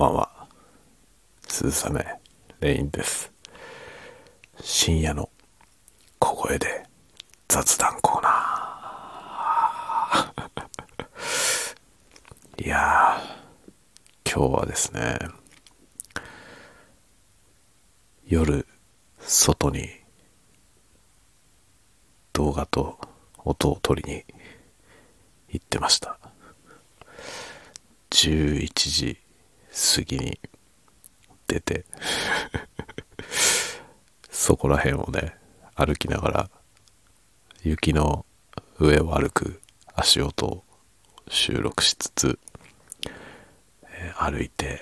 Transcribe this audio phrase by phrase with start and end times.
[0.00, 0.48] ばんは。
[1.46, 2.06] 鈴雨
[2.60, 3.30] レインです。
[4.58, 5.28] 深夜の
[6.18, 6.86] 小声で
[7.48, 12.64] 雑談コーナー。
[12.64, 15.18] いやー、今日はですね、
[18.24, 18.66] 夜、
[19.18, 19.86] 外に
[22.32, 22.98] 動画と
[23.44, 24.24] 音を取りに
[25.50, 26.18] 行ってました。
[28.08, 29.20] 11時
[29.96, 30.38] 過ぎに
[31.46, 31.86] 出て
[34.30, 35.36] そこら辺をね、
[35.74, 36.50] 歩きながら、
[37.62, 38.26] 雪の
[38.78, 39.60] 上を歩く
[39.94, 40.64] 足音を
[41.28, 42.38] 収録しつつ、
[43.84, 44.80] えー、歩いて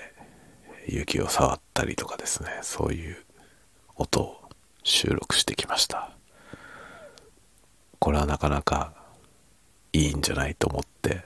[0.87, 3.23] 雪を触ったりとかですね、そういう
[3.95, 4.49] 音を
[4.83, 6.11] 収録してきました。
[7.99, 8.93] これはなかなか
[9.93, 11.23] いいんじゃないと思って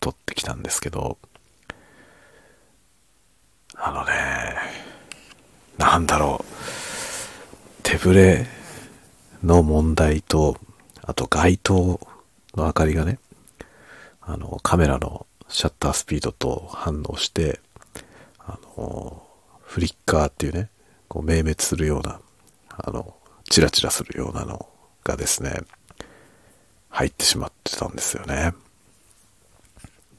[0.00, 1.18] 撮ってきたんですけど、
[3.78, 4.56] あのね、
[5.78, 8.46] なんだろう、手ぶれ
[9.42, 10.56] の問題と、
[11.02, 12.00] あと街灯
[12.54, 13.18] の明かりがね、
[14.22, 17.60] あの、カメラのシャッタースピードと反応して、
[18.38, 19.22] あの、
[19.62, 20.70] フリッカーっていうね、
[21.08, 22.20] こう明滅するような、
[22.68, 23.14] あの、
[23.48, 24.68] チラチラするようなの
[25.04, 25.60] がですね、
[26.88, 28.54] 入ってしまってたんですよね。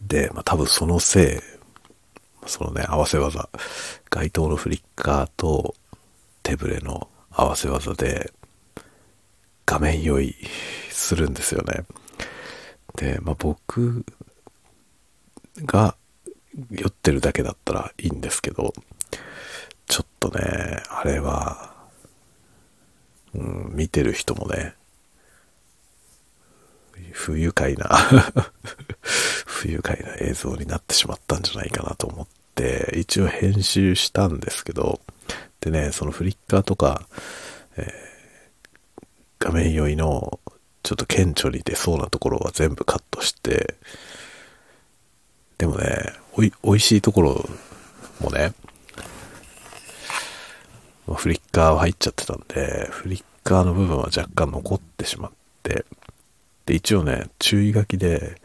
[0.02, 1.57] で、まあ多分そのせい
[2.48, 3.50] そのね、合わせ技、
[4.10, 5.76] 街灯のフリッカーと
[6.44, 8.32] 手ぶれの合わせ技で
[9.66, 10.36] 画面酔い
[10.90, 11.86] するんですよね。
[12.96, 14.06] で、まあ、僕
[15.66, 15.96] が
[16.72, 18.74] 酔ってるだけだったらいいんですけど、
[19.88, 21.76] ちょっとね、あれは、
[23.34, 24.74] うん、見てる人もね、
[27.12, 27.88] 不愉快な
[29.46, 32.28] 不愉快な映像になってしまったんじゃないかなと思っ、
[32.98, 35.00] 一応編集したんですけど、
[35.62, 37.08] でね、そのフリッカーとか、
[37.78, 39.04] えー、
[39.40, 40.40] 画面酔いの
[40.84, 43.76] ちょっと顕著に出そうなところは全部カットして、
[45.58, 47.50] でもね、おい、美味しいところ
[48.22, 48.54] もね、
[51.16, 55.32] フリッカーは入っちゃってたんで、フリッカーの部分は若干残ってしまっ
[55.64, 55.86] て、
[56.66, 58.42] で、一応ね、注意書きで、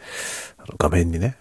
[0.78, 1.36] 画面にね、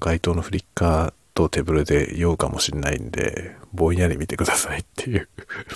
[0.00, 5.28] 街灯のフリッカーと手ぶれで酔うかもしれないんで、ぼんやり見てくださいっていう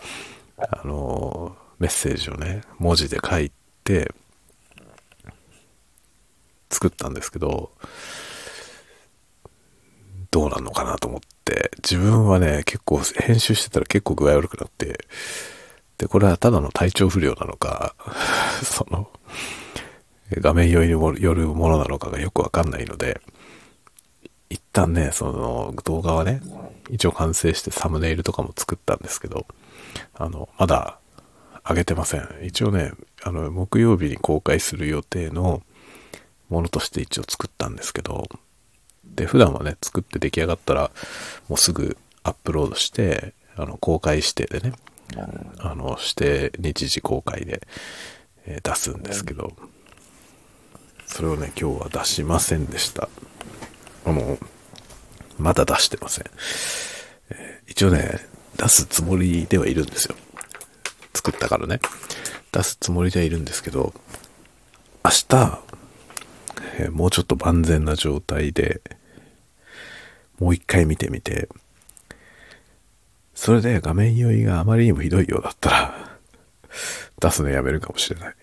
[0.57, 3.53] あの、メッセージをね、文字で書い
[3.85, 4.13] て、
[6.71, 7.73] 作ったんですけど、
[10.31, 15.05] どうなんのかなと思って、自分はね、結構編集してたら結構具合悪くなって、
[15.99, 17.95] で、これはただの体調不良なのか、
[18.65, 19.11] その、
[20.33, 23.21] 画面酔いによるものなのかがよくわかんないので、
[24.51, 26.43] 一旦ね、その動画はね、
[26.91, 29.47] 一応完成してサムネイルとかも作ったんですけど、
[30.15, 30.99] あの、まだ
[31.67, 32.29] 上げてません。
[32.43, 35.63] 一応ね、あの、木曜日に公開する予定の
[36.49, 38.29] ものとして一応作ったんですけど、
[39.05, 40.91] で、普段はね、作って出来上がったら、
[41.49, 44.73] もうすぐアップロードして、あの、公開指定でね、
[45.59, 47.67] あの、指定日時公開で、
[48.47, 49.53] え、出すんですけど、
[51.07, 53.09] それをね、今日は出しませんでした。
[54.05, 54.39] あの、
[55.39, 56.25] まだ出してません。
[57.67, 58.19] 一応ね、
[58.57, 60.15] 出すつもりではいるんですよ。
[61.15, 61.81] 作ったからね。
[62.53, 63.95] 出すつもりではいるんですけど、
[65.05, 65.61] 明日、
[66.79, 68.81] え、もうちょっと万全な状態で、
[70.39, 71.49] もう一回見てみて、
[73.35, 76.19] それで画面酔いがあまりにもひどいようだったら、
[77.21, 78.35] 出すのやめるかもしれない。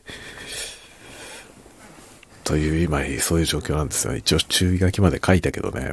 [2.47, 4.15] という今そういう状況なんですよ。
[4.15, 5.91] 一応注意書きまで書いたけどね、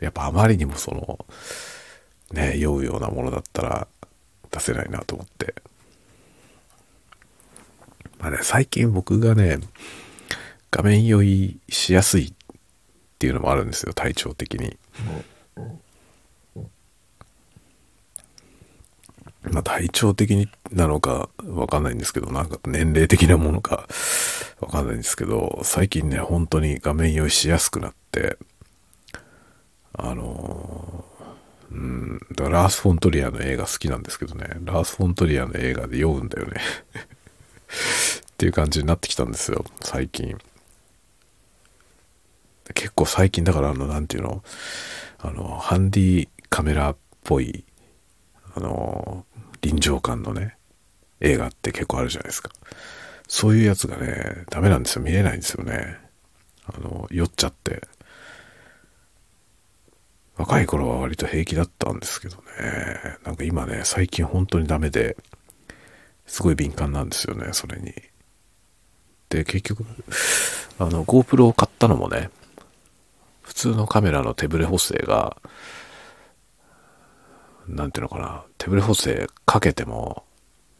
[0.00, 1.24] やっぱあまりにもその、
[2.32, 3.88] ね、酔うようなものだったら
[4.50, 5.54] 出せないなと思って。
[8.18, 9.60] まあね、最近僕がね、
[10.70, 12.32] 画面酔いしやすいっ
[13.18, 14.76] ていうのもあるんですよ、体調的に。
[19.42, 23.88] まあ体調的になのかわかんないんですけど、なんか年齢的なものか
[24.60, 28.38] わかんないんですけど、最近ね、本当に画面酔いしやすくなって、
[29.92, 36.60] あのー、うん、だからラース・フォントリアの映画好きなんですけどね、ラース・フォントリアの映画で酔うんだよね
[38.30, 40.38] っていう感じになってきたんですよ、最近。
[42.74, 44.42] 結構最近だからあの、なんていうの、
[45.18, 47.64] あの、ハンディカメラっぽい
[48.58, 49.24] あの、
[49.60, 50.56] 臨場感のね、
[51.20, 52.50] 映画って結構あるじゃないですか。
[53.28, 55.04] そういうやつがね、ダメなんですよ。
[55.04, 55.96] 見れないんですよね。
[56.66, 57.86] あの、酔っちゃって。
[60.36, 62.42] 若い頃は割と平気だったんですけどね。
[63.24, 65.16] なんか今ね、最近本当にダメで、
[66.26, 67.94] すごい敏感なんですよね、それに。
[69.28, 69.84] で、結局、
[70.80, 72.30] あの、GoPro を買ったのもね、
[73.42, 75.36] 普通のカメラの手ブレ補正が、
[77.68, 80.24] なんていうのかな、手ブレ補正かけても、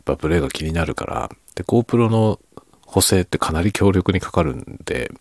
[0.07, 2.41] やっぱブレが気になるから、で、GoPro の
[2.87, 5.13] 補正ってかなり強力にかかるんで、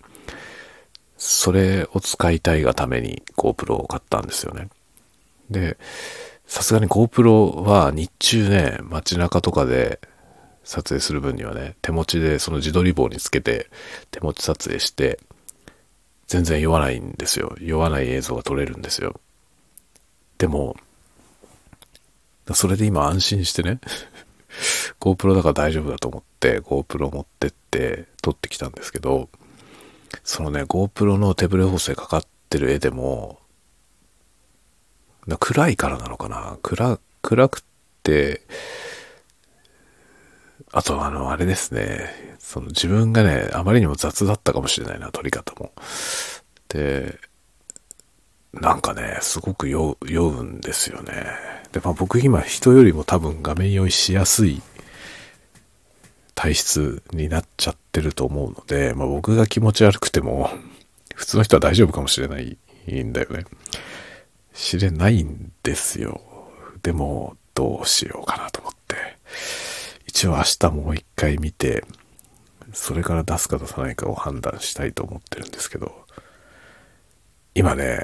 [1.18, 4.70] それを使いたいがために GoPro を買ったんですよね。
[5.50, 5.78] で、
[6.46, 10.00] さすがに GoPro は日中ね、街中とかで
[10.64, 13.70] 撮影する分にはね、手持ちでその自撮り棒につけて
[14.12, 15.20] 手持ち撮影して、
[16.28, 17.56] 全然酔わないんですよ。
[17.60, 19.20] 酔わない映像が撮れるんですよ。
[20.38, 20.78] でも、
[22.54, 23.80] それで今安心してね
[25.00, 29.30] GoPro だから大丈夫だと思って GoPro 持ってって撮ってきたんですけど、
[30.24, 33.40] そのね、GoPro の手ブレ補正かかってる絵でも、
[35.40, 36.58] 暗いからなのかな？
[36.62, 37.64] 暗、暗く
[38.04, 38.42] て、
[40.72, 42.36] あとあの、あれですね。
[42.40, 45.72] その自分がね、あまりにも雑だったかもしれないな、撮り方も。
[46.70, 47.20] で、
[48.54, 51.14] なんかね、すごく酔うんですよね。
[51.72, 54.62] で、まあ僕今人よりも多分画面酔いしやすい
[56.36, 60.50] 体質になっちゃってると思うので、まあ僕が気持ち悪くても、
[61.16, 62.58] 普通の人は大丈夫かもしれない
[62.92, 63.46] んだよね。
[64.54, 66.22] 知れないんですよ。
[66.84, 68.96] でも、どうしようかなと思って。
[70.06, 71.84] 一応明日もう一回見て、
[72.74, 76.06] それから出すか出さないかを判断したいと思ってるんですけど、
[77.56, 78.00] 今ね、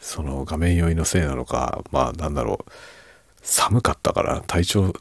[0.00, 2.70] その画面酔いのせいなのか、まあなんだろう、
[3.42, 4.94] 寒かったから体調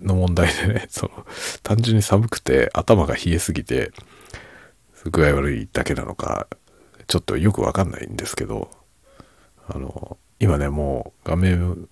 [0.00, 1.26] の問題でね、 その、
[1.62, 3.92] 単純に寒くて頭が冷えすぎて、
[5.10, 6.46] 具合悪いだけなのか、
[7.06, 8.70] ちょっとよくわかんないんですけど、
[9.68, 11.88] あの、今ね、もう画面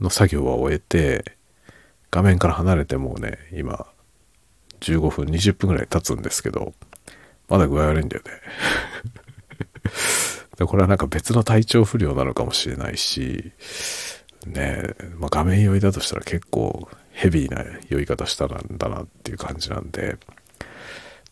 [0.00, 1.36] の作業は終えて、
[2.10, 3.86] 画面から離れてもうね、今、
[4.80, 6.72] 15分、20分ぐらい経つんですけど、
[7.48, 8.30] まだ具合悪いんだよね。
[10.58, 13.52] でこれはなんか別の体調不良なのかもしれないし、
[14.46, 14.82] ね
[15.18, 20.18] まあ、画面酔いだとしたら結構ヘビーな酔い方したんだなっていう感じなんで、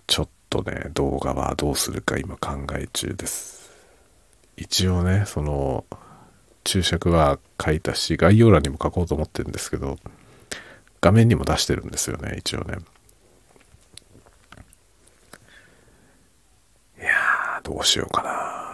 [0.08, 3.70] ちょっとね、動画はどうするか今考え中です。
[4.56, 5.84] 一応ね、その、
[6.64, 9.96] 注釈は書いたし、概要欄にも書こうと思ってるんですけど、
[11.00, 12.78] 画面にも出してるんですよね、一応ね。
[16.98, 18.65] いやー、どうしようかな。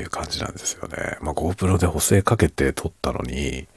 [0.00, 1.18] っていう感じなんですよね。
[1.20, 3.68] まあ、GoPro で補正かけて撮ったのに、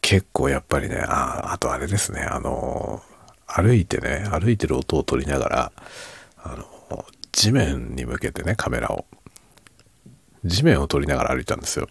[0.00, 3.02] 結構やっぱりね、あ、あとあれですね、あの、
[3.46, 5.72] 歩いてね、歩いてる音を撮りながら、
[6.38, 9.04] あの、地面に向けてね、カメラを。
[10.44, 11.86] 地面を撮りながら歩いたんですよ。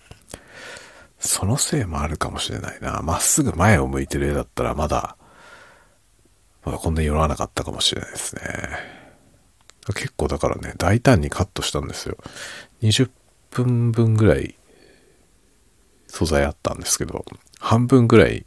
[1.20, 3.02] そのせいもあるかもしれないな。
[3.04, 5.16] まっすぐ前を向いてる絵だったらまだ、
[6.66, 8.99] まだこんなに寄らなかったかもしれないですね。
[9.94, 12.18] 結構だからね、大胆にカットしたんですよ。
[12.82, 13.10] 20
[13.52, 14.56] 分分ぐらい
[16.08, 17.26] 素材あったんですけど、
[17.60, 18.46] 半分ぐらい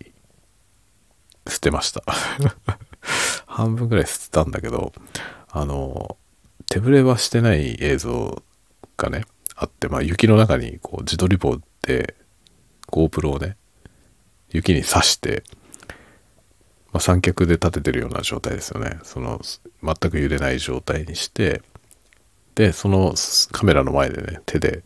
[1.48, 2.02] 捨てました。
[3.46, 4.92] 半分ぐらい捨てたんだけど、
[5.50, 6.16] あの、
[6.68, 8.42] 手ぶれはしてない映像
[8.96, 9.24] がね、
[9.54, 12.16] あって、まあ雪の中にこう自撮り棒で
[12.88, 13.56] GoPro をね、
[14.50, 15.44] 雪に刺して、
[16.92, 18.98] まあ、三脚で立ててるような状態ですよね。
[19.02, 19.40] その、
[19.82, 21.62] 全く揺れない状態にして、
[22.54, 23.14] で、その
[23.50, 24.82] カメラの前でね、手で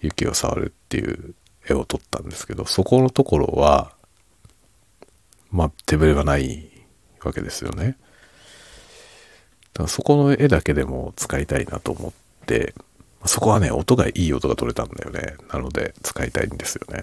[0.00, 1.34] 雪を触るっていう
[1.68, 3.92] 絵を撮ったんですけど、そこのところは、
[5.50, 6.70] まあ、手ぶれがない
[7.24, 7.96] わけですよね。
[9.72, 12.12] だからそこの絵だけでも使いたいなと思っ
[12.46, 12.74] て、
[13.26, 15.34] そこはね、音がいい音が撮れたんだよね。
[15.52, 17.02] なので使いたいんですよね。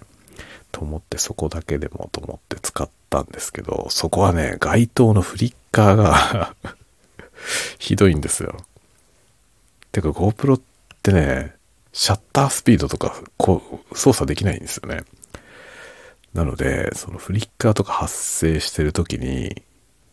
[0.77, 6.55] と思ってそこだけでもと思って使ったんですけど、そこはね、街灯のフリッカーが
[7.79, 8.55] ひどいんですよ。
[9.91, 10.61] てか GoPro っ
[11.01, 11.55] てね、
[11.93, 15.01] シャッタースピードとかこう操作できないんですよね。
[16.35, 19.63] なので、そのフリッカーとか発生してる時に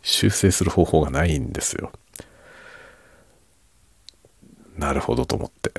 [0.00, 1.92] 修正する方法がないんですよ。
[4.78, 5.72] なるほどと思って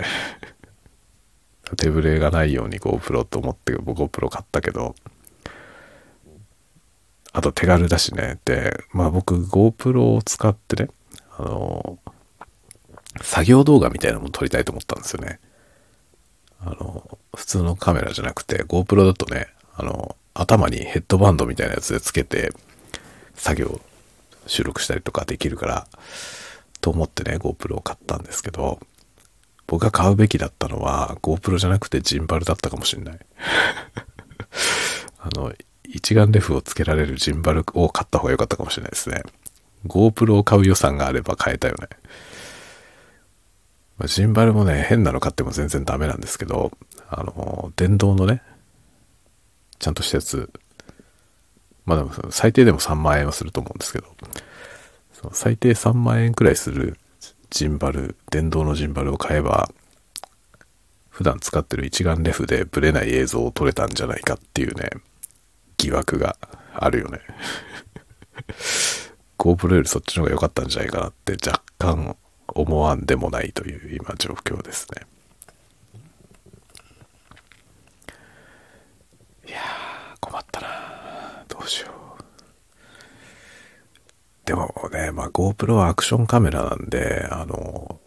[1.77, 4.95] 手ぶれがないように GoPro と思って GoPro 買ったけど、
[7.33, 8.39] あと手軽だしね。
[8.45, 10.89] で、まあ僕 GoPro を使ってね、
[11.37, 11.99] あの、
[13.21, 15.39] 作業動画みたいなのも撮りたいと思ったんですよね。
[16.59, 22.51] あの、普通のカメラじゃなくて GoPro だとね、あの、頭にヘッドバンドみたいなやつでつけて
[23.35, 23.81] 作業
[24.47, 25.87] 収録したりとかできるから
[26.81, 28.79] と思ってね、GoPro を買ったんですけど、
[29.67, 33.19] 僕が買うべきだったのは GoPro じゃなくてジンバルだったかもしれない。
[35.19, 35.53] あの、
[35.83, 39.23] 一眼レフをつけられるジンバルを買った方が良かったかもしれないですね。
[39.87, 41.87] GoPro を買う予算があれば買えたよね。
[43.97, 46.71] まあ、ジンバルもね、変なの買っても全然ダメなんですけど、
[47.09, 48.41] あの、電動のね、
[49.79, 50.49] ちゃんとしたやつ、
[51.85, 54.07] まあでも最低でも3万円はすると思うんですけど、
[55.13, 56.97] その最低3万円くらいする
[57.49, 59.69] ジンバル、電動のジンバルを買えば、
[61.09, 64.89] 普段使ってる一眼レフでブレない映像を撮れたんじゃないかっていうね、
[65.77, 66.37] 疑惑が
[66.73, 67.19] あるよね。
[69.37, 75.07] GoPro よりそっちの方が良かったんじゃないかなって若干思わんでもないという今状況ですね。
[79.47, 80.67] いやー、困ったな
[81.47, 81.94] どうしよう。
[84.45, 87.99] でもね、まあ GoPro はアクションカメラなんで、あの、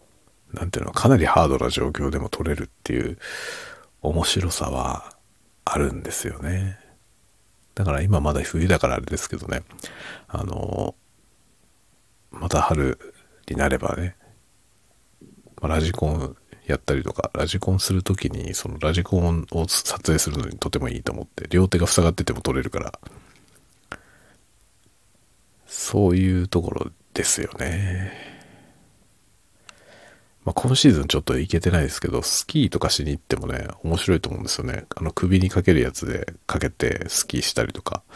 [0.53, 3.17] なんていうの、かなりハードな状況でも撮れるっていう
[4.01, 5.13] 面白さは
[5.65, 6.79] あるんですよね。
[7.75, 9.63] だから今まだ冬だからあれですけどね、
[10.27, 10.95] あの、
[12.31, 12.97] また春
[13.49, 14.15] になればね、
[15.61, 22.99] まあ、ラジコンやったりとか、ラジコンするときに、そのラジコンを撮影するのにとてもいいと思って、両手が塞がってても撮れるから、
[25.69, 28.11] そういうところですよね。
[30.43, 34.85] まあ、今シーズンちょっと行けてないですけど、スキーとかしに行ってもね、面白いと思うんですよね。
[34.95, 38.13] あの首にかけるやつでかけてスキーしたりとか、っ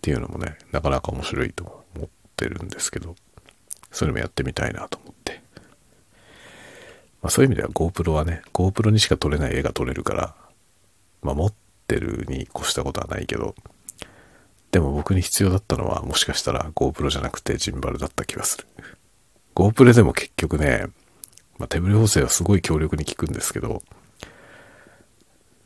[0.00, 3.16] ていうのもね、なかなか面白いと思ってるんですけど、
[3.90, 5.42] そういうのもやってみたいなと思って。
[7.20, 10.36] まあ、そういう意味では GoPro はね、GoPro にしか撮れない絵が撮れるから、
[11.22, 11.54] まあ、持っ
[11.88, 13.56] てるに越したことはないけど、
[14.76, 18.66] でも僕に必要だったのはもしかしたら GoPro じゃなくてジンバルだった気がする。
[19.54, 20.88] GoPro でも結局ね、
[21.56, 23.80] まあ、手ブレ補正はすごい強力に効くんですけど、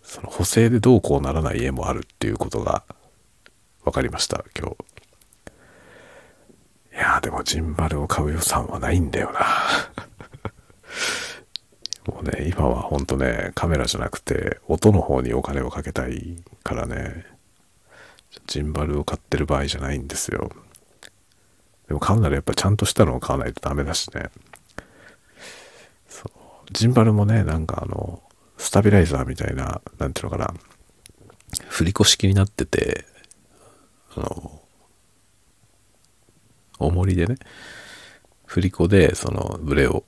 [0.05, 2.85] その補正でどうこうならない絵もあるっていうことが
[3.83, 4.76] 分かりました、今日。
[6.95, 9.40] いやでもジンバルを買う予算はないんだよな。
[12.14, 17.26] もうね、今はほんとね、カメラじゃなくて音の方にお金をかけたいからね、
[18.47, 20.51] ジンバルを買ってる場合じゃないんですよ。
[21.89, 24.31] でも買うならやっぱちゃんとしたのを買わないとダメだしね。
[26.09, 26.31] そう。
[26.73, 28.23] ジンバルもね、なんかあの、
[28.57, 30.55] スタビライザーみたいな、なんていうのかな、
[31.69, 33.05] 振り子式になってて、
[34.15, 34.63] あの、
[36.79, 37.37] 重りでね、
[38.47, 40.05] 振り子でそのブレを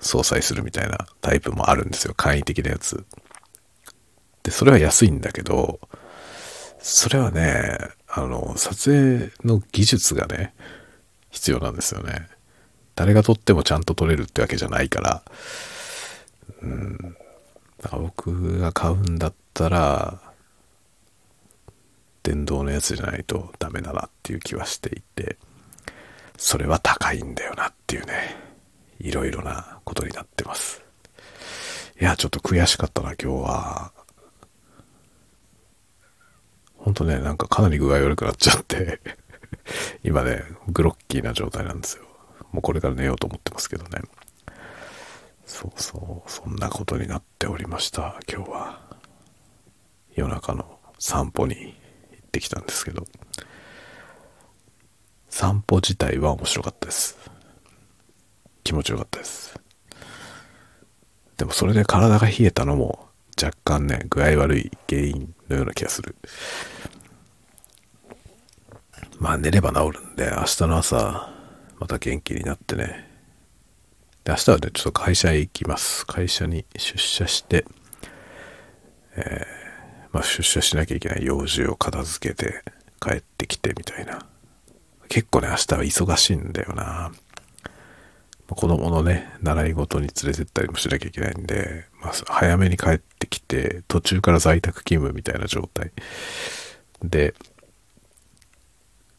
[0.00, 2.14] 相殺するみたいなタイプもあるんですよ。
[2.14, 3.04] 簡易的なやつ。
[4.42, 5.80] で、それは安いんだけど、
[6.80, 10.54] それはね、あの、撮影の技術がね、
[11.30, 12.28] 必要なんですよね。
[12.94, 15.22] 誰が撮ってもちゃんと撮れるってわけじゃないから、
[16.62, 17.16] うん。
[17.80, 20.20] だから僕が買うんだったら、
[22.22, 25.36] 電動のやつじゃないとダメだなっていう気はしていて、
[26.36, 28.36] それは高いんだよなっていうね、
[29.00, 30.82] いろいろなことになってます。
[32.00, 33.92] いや、ちょっと悔しかったな、今日は。
[36.78, 39.00] ほんとね、なんかかなり具合悪くなっちゃって
[40.02, 42.04] 今ね、グロッキーな状態なんですよ。
[42.52, 44.00] もうこれから寝ようと思ってますけどね。
[45.44, 48.80] そうそう、そんなことになっておりました、今日は。
[50.14, 51.54] 夜中の散歩に
[52.12, 53.06] 行ってきたんですけど、
[55.28, 57.18] 散歩自体は面白かったです。
[58.64, 59.58] 気持ちよかったです。
[61.36, 63.07] でもそれで体が冷えたのも
[63.40, 66.16] 若干ね、具合悪い原因のような気がする。
[69.18, 71.30] まあ寝れば治るんで、明日の朝、
[71.78, 73.08] また元気になってね。
[74.24, 76.06] で、明日はね、ちょっと会社へ行きます。
[76.06, 77.64] 会社に出社して、
[79.16, 82.62] えー、まあ出社しなきゃいけない用事を片付けて
[83.00, 84.26] 帰ってきてみたいな。
[85.08, 87.12] 結構ね、明日は忙しいんだよな。
[88.50, 95.92] 子供のね、習い事に連れてったりもしなきゃいけないんで、まあ、早めに帰ってきて、途中から在宅勤務みたいな状態
[97.02, 97.34] で、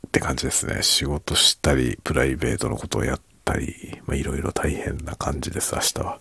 [0.08, 0.82] って感じですね。
[0.82, 6.20] 仕事したり、プライベートのことをやったり、まあ、いろいろ大変な感じです、明日は。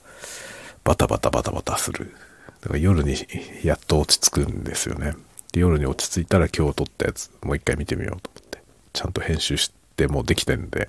[0.85, 2.15] バタバタバタバタする。
[2.61, 3.17] だから夜に
[3.63, 5.15] やっと落ち着くんですよね。
[5.53, 8.63] で夜に落ち着いたら今日撮ったやつ、もう一回見てみようと思って。
[8.93, 10.89] ちゃんと編集してもうできてんで、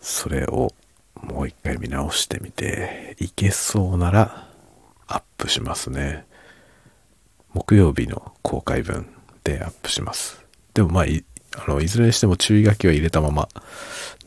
[0.00, 0.72] それを
[1.14, 4.49] もう一回見直してみて、いけそうなら
[5.10, 6.24] アップしますね。
[7.52, 9.08] 木曜日の公開分
[9.42, 10.44] でアップします。
[10.72, 11.24] でもまあい、
[11.56, 13.48] あの、いずれにしても注意書きは入れたまま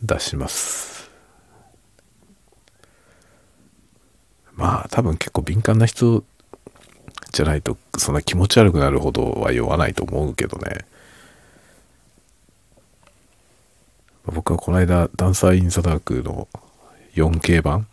[0.02, 1.10] 出します。
[4.56, 6.24] まあ、多分結構敏感な人
[7.32, 10.86] じゃないと、そんな気持ち悪くなるほどは酔わないと思うけどね。
[14.26, 16.50] 僕はこの間、ダンサー・イン・ザ・ダークの
[17.16, 17.88] 4K 版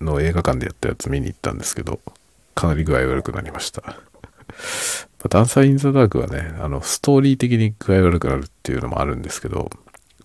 [0.00, 2.00] の映画館でやったやつ見に行ったんですけど、
[2.54, 3.82] かなり具合悪くなりました。
[5.28, 9.70] ダンサー・イン・ザ・ダークはね、あの、ストーリー的に具合悪くなるっていうのもあるんですけど、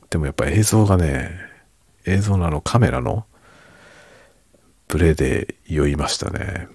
[0.09, 1.37] でもやっぱ映像がね、
[2.05, 3.25] 映像のあのカメラの
[4.87, 6.67] ブレで酔いましたね。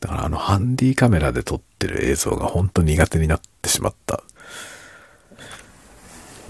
[0.00, 4.22] だからあのハンディカメラで撮ってる映像が本当苦手になってしまった。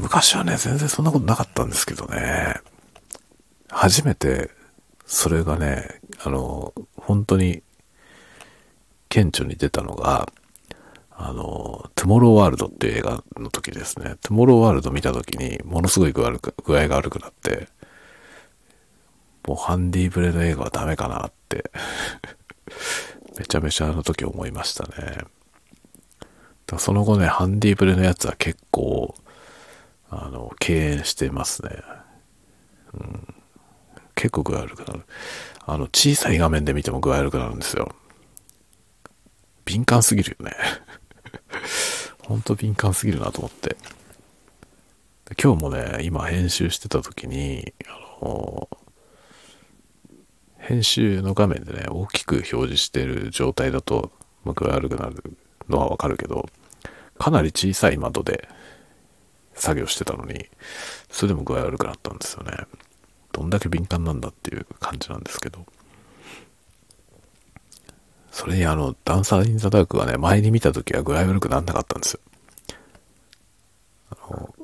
[0.03, 2.57] 昔はね、全然そんなことなかったんですけどね。
[3.69, 4.51] 初めて、
[5.07, 7.63] それがね、あの、本当に、
[9.09, 10.29] 顕著に出たのが、
[11.11, 14.17] あの、トゥモローワールドっていう映画の時ですね。
[14.23, 16.33] トゥモローワールド見た時に、ものすごい具合
[16.89, 17.69] が悪くなって、
[19.47, 21.71] もうハンディブレの映画はダメかなって、
[23.39, 25.19] めちゃめちゃあの時思いましたね。
[26.67, 29.15] だその後ね、ハンディブレのやつは結構、
[30.15, 31.71] あの、敬遠してますね。
[32.93, 33.35] うん。
[34.15, 35.05] 結構具合悪くなる。
[35.65, 37.95] あの、小さい画面で見ても具合悪くなるんですよ。
[39.65, 40.55] 敏感すぎるよね。
[42.29, 43.79] ほんと敏感すぎるなと思って。
[45.43, 47.73] 今日もね、今編集してた時に、
[48.21, 48.69] あの、
[50.59, 54.13] 編集の画面でね、大きく表示してる状態だと、
[54.45, 55.39] ま具合悪くなる
[55.71, 56.51] のはわかるけど、
[57.19, 58.47] かなり小さい窓で
[59.55, 60.47] 作業してたのに、
[61.11, 62.53] それでも具合悪くなったんですよね。
[63.33, 65.65] どんだけ敏感なんだっていう感じなんですけど。
[68.31, 72.21] それにあの、ダンサー・イン・ザ・ダークはね、前に見た時は具合悪くならなかったんですよ。
[74.11, 74.55] あの、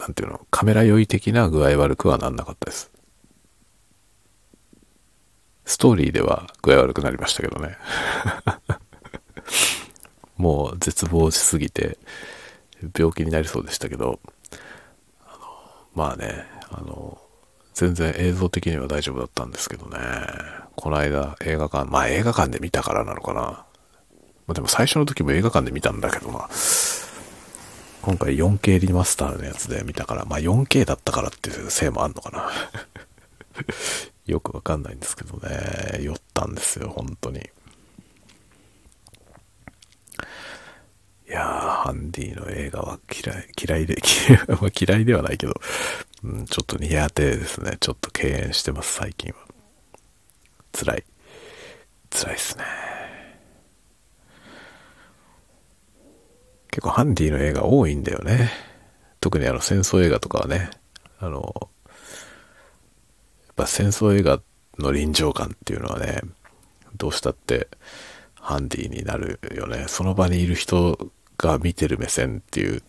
[0.00, 2.90] なんていうの、カメラ酔い的な具合悪くはなんなかったです。
[5.64, 7.76] ストーリーでは具合悪くなりましたけどね。
[10.36, 11.98] もう絶望しすぎて
[12.96, 14.20] 病気になりそうでしたけど、
[15.24, 15.38] あの
[15.94, 17.18] まあね、あの、
[17.74, 19.98] 全然映像的には大丈夫だったんですけどね。
[20.76, 23.40] この間映画館、まあ映画館で見たからなのかな。
[23.40, 23.66] ま
[24.48, 26.48] あでも最初の時も映画館で見たんだけどな。
[28.02, 32.50] 今回 4K リマスターのやつで見たから、まあ 4K だったからっていうせいもあんのかな。
[34.26, 36.00] よくわかんないんですけどね。
[36.00, 37.50] 酔ったんですよ、本当に。
[41.28, 43.96] いやー、ハンディの映画は嫌い、嫌いで、
[44.80, 45.54] 嫌いではないけど、
[46.22, 47.76] うん、ちょっと苦手ですね。
[47.80, 49.38] ちょっと敬遠してます、最近は。
[50.72, 51.04] 辛い。
[52.10, 52.64] 辛いですね。
[56.70, 58.50] 結構ハンディの映画多いんだよね。
[59.20, 60.70] 特にあの戦争映画とかはね、
[61.18, 61.70] あの、
[63.46, 64.40] やっぱ戦争映画
[64.78, 66.20] の臨場感っていうのはね、
[66.96, 67.68] どうしたって
[68.34, 69.86] ハンディになるよね。
[69.88, 72.82] その場にいる人が見てる目線っていう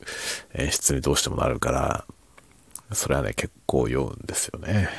[0.53, 2.05] 演出にどうしてもなるから、
[2.93, 4.89] それはね、結構酔うんですよね。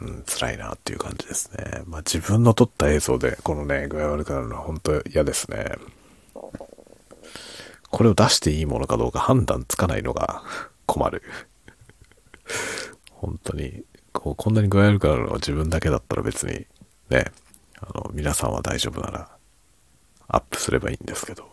[0.00, 1.82] うん、辛いなっていう感じですね。
[1.86, 5.76] まあ自分の撮った映像でこのね、具合悪くなるのは本当嫌ですね。
[7.90, 10.42] これを出していいものかどうか判断つかないのが
[10.86, 11.22] 困る。
[13.12, 16.66] 本当に、こう、こんなに具合悪くなるのは自分だけだったら別に、
[17.08, 17.26] ね、
[17.80, 19.33] あの、皆さんは大丈夫なら、
[20.28, 21.48] アップすればいいんですけど、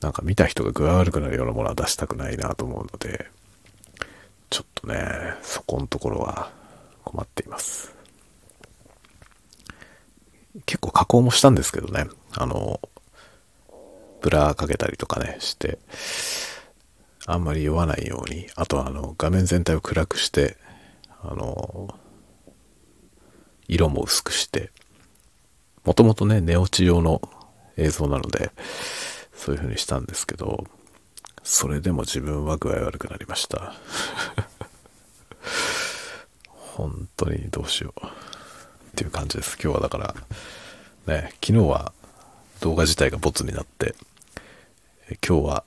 [0.00, 3.30] なんか見た人が具合悪くなるようなものは出したくないなと思うので、
[4.50, 4.98] ちょっとね、
[5.42, 6.50] そこのところは
[7.04, 7.94] 困っています。
[10.66, 12.80] 結構加工もしたんですけどね、あの、
[14.20, 15.78] ブラーかけたりとかね、して、
[17.26, 20.56] あんまり酔わないように、あとはあの、画面全体を暗くして、
[21.22, 21.98] あの、
[23.66, 24.70] 色も薄くして、
[25.84, 27.20] もともとね、寝落ち用の
[27.76, 28.52] 映像なので、
[29.34, 30.64] そういう風にしたんですけど、
[31.42, 33.74] それでも自分は具合悪くなりました。
[36.48, 38.06] 本当にどうしよう。
[38.06, 38.10] っ
[38.96, 39.58] ていう感じです。
[39.62, 40.14] 今日はだから、
[41.06, 41.92] ね、昨日は
[42.60, 43.94] 動画自体がボツになって、
[45.26, 45.64] 今日は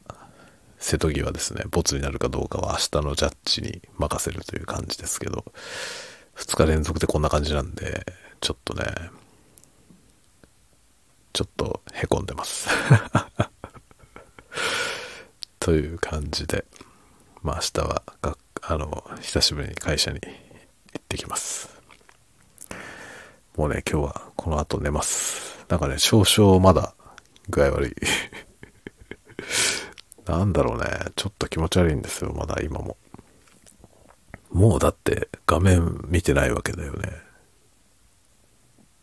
[0.79, 5.45] 瀬戸際ですね、ボツになるかどうかは明日のジャッジに任せるという感じですけど、
[6.35, 8.05] 2日連続でこんな感じなんで、
[8.41, 8.85] ちょっとね、
[11.37, 12.67] ちょっとへこんでます。
[15.59, 16.65] という感じで、
[17.43, 20.29] まあ明日はが、あの、久しぶりに会社に行
[20.99, 21.69] ってきます。
[23.55, 25.63] もうね、今日はこの後寝ます。
[25.67, 26.95] なんかね、少々まだ
[27.49, 27.95] 具合悪い。
[30.25, 30.87] なんだろうね。
[31.15, 32.97] ちょっと気持ち悪いんですよ、まだ今も。
[34.49, 37.11] もうだって画面見てないわけだよね。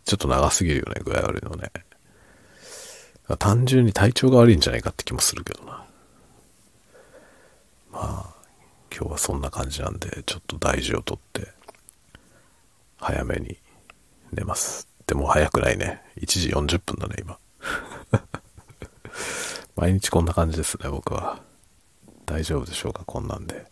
[0.05, 1.71] ちょっと長すぎるよね、具合悪いのね。
[3.39, 5.85] 単純に体調が悪いんじゃないかって気もするけどな。
[7.91, 8.35] まあ、
[8.95, 11.49] 今日はそんな感じなんで、ちょっと大事をとって、
[12.99, 13.57] 早めに
[14.33, 14.89] 寝ます。
[15.07, 16.03] でも早くないね。
[16.19, 17.39] 1時40分だね、今。
[19.77, 21.41] 毎日こんな感じですね、僕は。
[22.27, 23.67] 大丈夫でしょうか、こんなんで。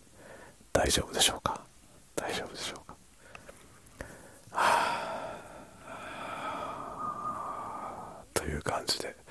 [0.72, 1.60] 大丈夫でしょうか。
[2.16, 2.96] 大丈夫でしょうか。
[4.50, 5.02] は
[8.14, 9.21] あ、という感じで。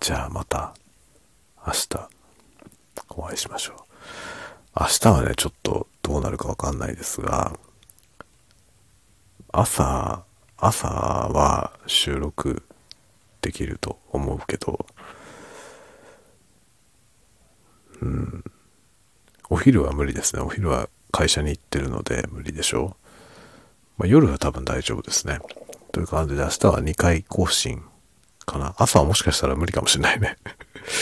[0.00, 0.74] じゃあまた
[1.66, 2.08] 明日
[3.16, 3.76] お会いしましょう。
[4.78, 7.58] 明日はね、ちょっとどうなるかわかんないですが、
[9.52, 10.24] 朝、
[10.56, 12.64] 朝は収録
[13.40, 14.84] できると思うけど、
[18.02, 18.44] うん、
[19.48, 20.42] お昼は無理ですね。
[20.42, 23.10] お昼は会社に行ってるので無理でしょう。
[23.98, 25.38] まあ、夜は多分大丈夫ですね。
[25.92, 27.80] という感じで明日は2回更新
[28.44, 28.74] かな。
[28.78, 30.36] 朝はもしかしたら無理かもしれないね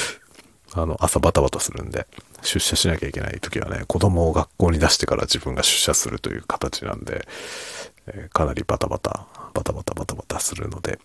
[0.75, 2.07] あの、朝バタバタするんで、
[2.43, 7.27] 出社しなきゃいけない時はね、子供を学校に出してから自分が出社するという形なんで、
[8.07, 10.99] えー、かなりバタバタ、バタバタバタバタするので、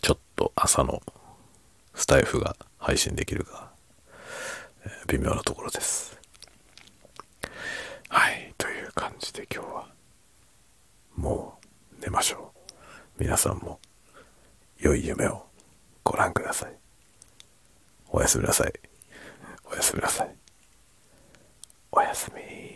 [0.00, 1.02] ちょっと朝の
[1.94, 3.72] スタイフが配信できるか、
[4.84, 6.18] えー、微妙なところです。
[8.08, 9.86] はい、という感じで今日は、
[11.16, 11.58] も
[11.98, 12.52] う寝ましょ
[13.18, 13.22] う。
[13.22, 13.78] 皆さんも
[14.82, 15.46] 良い夢を
[16.02, 16.72] ご覧ください。
[18.10, 18.72] おやすみなさい。
[19.70, 20.34] おやすみなさい。
[21.92, 22.71] おやすみ。